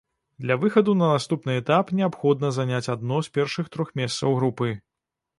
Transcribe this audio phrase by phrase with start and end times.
[0.43, 4.71] Для выхаду на наступны этап неабходна заняць адно з першых трох месцаў групы.